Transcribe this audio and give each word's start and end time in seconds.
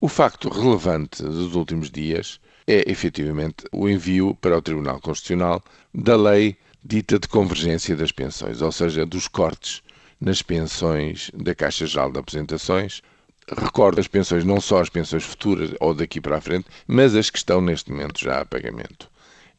O 0.00 0.06
facto 0.06 0.48
relevante 0.48 1.24
dos 1.24 1.56
últimos 1.56 1.90
dias 1.90 2.38
é 2.68 2.88
efetivamente 2.88 3.64
o 3.72 3.88
envio 3.88 4.32
para 4.40 4.56
o 4.56 4.62
Tribunal 4.62 5.00
Constitucional 5.00 5.60
da 5.92 6.14
lei 6.14 6.56
dita 6.84 7.18
de 7.18 7.26
convergência 7.26 7.96
das 7.96 8.12
pensões, 8.12 8.62
ou 8.62 8.70
seja, 8.70 9.04
dos 9.04 9.26
cortes 9.26 9.82
nas 10.20 10.40
pensões 10.40 11.32
da 11.34 11.52
Caixa 11.52 11.84
Geral 11.84 12.12
de 12.12 12.20
Apresentações. 12.20 13.02
Recordo 13.50 13.98
as 13.98 14.06
pensões, 14.06 14.44
não 14.44 14.60
só 14.60 14.80
as 14.80 14.88
pensões 14.88 15.24
futuras 15.24 15.74
ou 15.80 15.92
daqui 15.92 16.20
para 16.20 16.36
a 16.36 16.40
frente, 16.40 16.66
mas 16.86 17.16
as 17.16 17.28
que 17.28 17.38
estão 17.38 17.60
neste 17.60 17.90
momento 17.90 18.20
já 18.20 18.42
a 18.42 18.46
pagamento. 18.46 19.10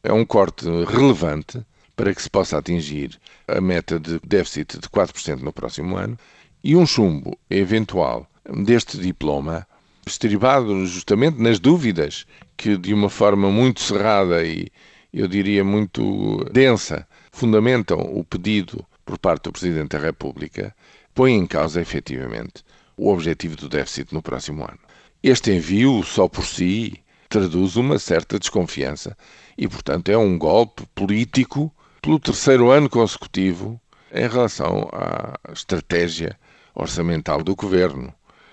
É 0.02 0.10
um 0.10 0.24
corte 0.24 0.64
relevante 0.64 1.60
para 1.94 2.14
que 2.14 2.22
se 2.22 2.30
possa 2.30 2.56
atingir 2.56 3.20
a 3.46 3.60
meta 3.60 4.00
de 4.00 4.18
déficit 4.20 4.78
de 4.78 4.88
4% 4.88 5.40
no 5.40 5.52
próximo 5.52 5.98
ano 5.98 6.18
e 6.64 6.74
um 6.76 6.86
chumbo 6.86 7.38
eventual 7.50 8.26
deste 8.64 8.96
diploma, 8.96 9.66
estribado 10.10 10.86
justamente 10.86 11.40
nas 11.40 11.58
dúvidas 11.58 12.26
que, 12.56 12.76
de 12.76 12.92
uma 12.92 13.08
forma 13.08 13.50
muito 13.50 13.80
cerrada 13.80 14.44
e, 14.44 14.68
eu 15.12 15.26
diria, 15.26 15.64
muito 15.64 16.44
densa, 16.52 17.06
fundamentam 17.32 17.98
o 17.98 18.24
pedido 18.24 18.84
por 19.04 19.18
parte 19.18 19.44
do 19.44 19.52
Presidente 19.52 19.90
da 19.90 19.98
República, 19.98 20.74
põe 21.14 21.32
em 21.32 21.46
causa, 21.46 21.80
efetivamente, 21.80 22.64
o 22.96 23.10
objetivo 23.10 23.56
do 23.56 23.68
déficit 23.68 24.12
no 24.12 24.22
próximo 24.22 24.62
ano. 24.62 24.78
Este 25.22 25.52
envio, 25.52 26.02
só 26.02 26.28
por 26.28 26.44
si, 26.44 27.00
traduz 27.28 27.76
uma 27.76 27.98
certa 27.98 28.38
desconfiança 28.38 29.16
e, 29.56 29.68
portanto, 29.68 30.10
é 30.10 30.18
um 30.18 30.38
golpe 30.38 30.84
político 30.94 31.72
pelo 32.02 32.18
terceiro 32.18 32.70
ano 32.70 32.88
consecutivo 32.88 33.80
em 34.12 34.28
relação 34.28 34.88
à 34.92 35.52
estratégia 35.52 36.36
orçamental 36.74 37.42
do 37.42 37.54
governo. 37.54 38.12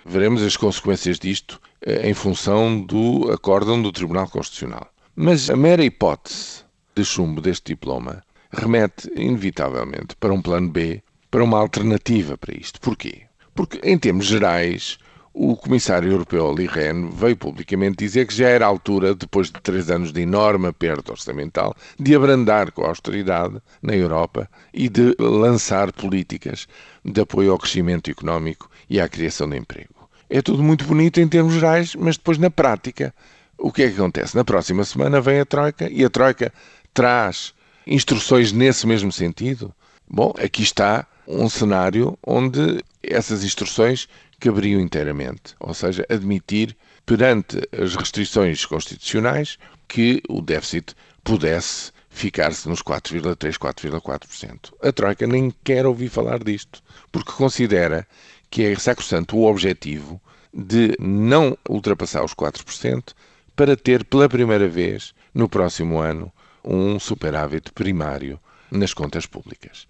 Veremos 0.09 0.41
as 0.41 0.55
consequências 0.55 1.19
disto 1.19 1.59
eh, 1.81 2.09
em 2.09 2.13
função 2.13 2.81
do 2.81 3.29
acórdão 3.29 3.81
do 3.81 3.91
Tribunal 3.91 4.29
Constitucional. 4.29 4.87
Mas 5.13 5.49
a 5.49 5.55
mera 5.57 5.83
hipótese 5.83 6.63
de 6.95 7.03
chumbo 7.03 7.41
deste 7.41 7.73
diploma 7.73 8.23
remete 8.49 9.11
inevitavelmente 9.17 10.15
para 10.17 10.33
um 10.33 10.41
plano 10.41 10.69
B, 10.69 11.03
para 11.29 11.43
uma 11.43 11.59
alternativa 11.59 12.37
para 12.37 12.55
isto. 12.55 12.79
Porquê? 12.79 13.23
Porque, 13.53 13.81
em 13.83 13.97
termos 13.97 14.27
gerais, 14.27 14.97
o 15.33 15.57
comissário 15.57 16.09
europeu 16.09 16.45
Olli 16.45 16.67
Rehn 16.67 17.09
veio 17.09 17.35
publicamente 17.35 17.97
dizer 17.97 18.27
que 18.27 18.33
já 18.33 18.47
era 18.47 18.65
a 18.65 18.69
altura, 18.69 19.13
depois 19.13 19.47
de 19.47 19.59
três 19.61 19.91
anos 19.91 20.13
de 20.13 20.21
enorme 20.21 20.71
perda 20.71 21.11
orçamental, 21.11 21.75
de 21.99 22.15
abrandar 22.15 22.71
com 22.71 22.85
a 22.85 22.87
austeridade 22.87 23.61
na 23.81 23.93
Europa 23.93 24.49
e 24.73 24.87
de 24.87 25.13
lançar 25.19 25.91
políticas 25.91 26.65
de 27.03 27.19
apoio 27.19 27.51
ao 27.51 27.59
crescimento 27.59 28.09
económico 28.09 28.71
e 28.89 29.01
à 29.01 29.09
criação 29.09 29.49
de 29.49 29.57
emprego. 29.57 29.96
É 30.29 30.41
tudo 30.41 30.61
muito 30.61 30.85
bonito 30.85 31.19
em 31.19 31.27
termos 31.27 31.53
gerais, 31.53 31.95
mas 31.95 32.17
depois 32.17 32.37
na 32.37 32.49
prática, 32.49 33.13
o 33.57 33.71
que 33.71 33.83
é 33.83 33.89
que 33.89 33.95
acontece? 33.95 34.35
Na 34.35 34.43
próxima 34.43 34.83
semana 34.83 35.21
vem 35.21 35.39
a 35.39 35.45
Troika 35.45 35.89
e 35.89 36.03
a 36.03 36.09
Troika 36.09 36.53
traz 36.93 37.53
instruções 37.85 38.51
nesse 38.51 38.85
mesmo 38.85 39.11
sentido. 39.11 39.73
Bom, 40.09 40.33
aqui 40.37 40.63
está 40.63 41.07
um 41.27 41.49
cenário 41.49 42.17
onde 42.25 42.83
essas 43.01 43.43
instruções 43.43 44.07
caberiam 44.39 44.79
inteiramente, 44.79 45.55
ou 45.59 45.73
seja, 45.73 46.05
admitir 46.09 46.75
perante 47.05 47.57
as 47.71 47.95
restrições 47.95 48.65
constitucionais 48.65 49.57
que 49.87 50.21
o 50.27 50.41
déficit 50.41 50.93
pudesse 51.23 51.91
ficar-se 52.09 52.67
nos 52.67 52.81
4,3, 52.81 53.57
4,4%. 53.57 54.73
A 54.81 54.91
Troika 54.91 55.25
nem 55.25 55.53
quer 55.63 55.85
ouvir 55.85 56.09
falar 56.09 56.43
disto, 56.43 56.81
porque 57.11 57.31
considera 57.31 58.05
que 58.49 58.63
é 58.63 58.75
sacrosanto 58.75 59.37
o 59.37 59.45
objetivo 59.49 60.21
de 60.53 60.95
não 60.99 61.57
ultrapassar 61.69 62.23
os 62.23 62.33
4% 62.33 63.13
para 63.55 63.75
ter 63.75 64.03
pela 64.05 64.29
primeira 64.29 64.67
vez 64.67 65.13
no 65.33 65.49
próximo 65.49 65.99
ano 65.99 66.31
um 66.63 66.99
superávit 66.99 67.71
primário 67.71 68.39
nas 68.71 68.93
contas 68.93 69.25
públicas. 69.25 69.87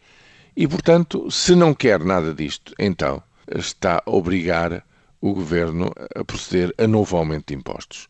E, 0.56 0.68
portanto, 0.68 1.30
se 1.30 1.56
não 1.56 1.74
quer 1.74 2.00
nada 2.04 2.34
disto, 2.34 2.74
então 2.80 3.22
está 3.48 4.02
a 4.06 4.12
obrigar 4.12 4.84
o 5.22 5.34
governo 5.34 5.92
a 6.16 6.24
proceder 6.24 6.74
a 6.78 6.88
novo 6.88 7.18
aumento 7.18 7.48
de 7.48 7.56
impostos. 7.56 8.08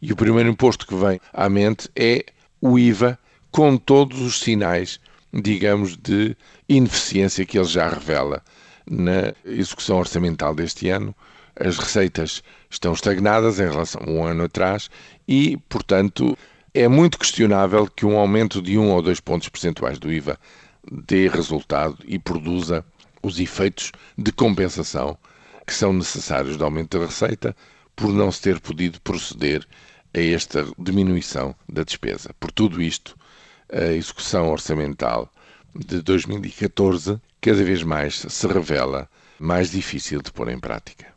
E 0.00 0.12
o 0.12 0.16
primeiro 0.16 0.48
imposto 0.48 0.86
que 0.86 0.94
vem 0.94 1.20
à 1.32 1.48
mente 1.48 1.88
é 1.96 2.24
o 2.60 2.78
IVA, 2.78 3.18
com 3.50 3.76
todos 3.76 4.20
os 4.20 4.40
sinais, 4.40 5.00
digamos, 5.32 5.96
de 5.96 6.36
ineficiência 6.68 7.46
que 7.46 7.58
ele 7.58 7.66
já 7.66 7.88
revela 7.88 8.42
na 8.88 9.34
execução 9.44 9.98
orçamental 9.98 10.54
deste 10.54 10.88
ano. 10.88 11.14
As 11.58 11.78
receitas 11.78 12.42
estão 12.70 12.92
estagnadas 12.92 13.58
em 13.58 13.68
relação 13.68 14.02
a 14.06 14.10
um 14.10 14.24
ano 14.24 14.44
atrás 14.44 14.90
e, 15.26 15.56
portanto, 15.68 16.36
é 16.74 16.86
muito 16.86 17.18
questionável 17.18 17.86
que 17.86 18.04
um 18.04 18.18
aumento 18.18 18.60
de 18.60 18.76
um 18.76 18.90
ou 18.90 19.00
dois 19.00 19.20
pontos 19.20 19.48
percentuais 19.48 19.98
do 19.98 20.12
IVA 20.12 20.38
dê 20.90 21.28
resultado 21.28 21.96
e 22.04 22.18
produza 22.18 22.84
os 23.22 23.40
efeitos 23.40 23.92
de 24.16 24.30
compensação 24.30 25.16
que 25.66 25.74
são 25.74 25.92
necessários 25.92 26.56
de 26.56 26.62
aumento 26.62 26.98
da 26.98 27.06
receita 27.06 27.56
por 27.96 28.12
não 28.12 28.30
se 28.30 28.42
ter 28.42 28.60
podido 28.60 29.00
proceder 29.00 29.66
a 30.14 30.20
esta 30.20 30.66
diminuição 30.78 31.54
da 31.68 31.82
despesa. 31.82 32.30
Por 32.38 32.52
tudo 32.52 32.80
isto, 32.80 33.16
a 33.72 33.92
execução 33.92 34.50
orçamental 34.50 35.32
de 35.78 36.00
2014 36.02 37.20
cada 37.40 37.62
vez 37.64 37.82
mais 37.82 38.24
se 38.28 38.46
revela 38.46 39.08
mais 39.38 39.70
difícil 39.70 40.22
de 40.22 40.32
pôr 40.32 40.48
em 40.48 40.58
prática. 40.58 41.14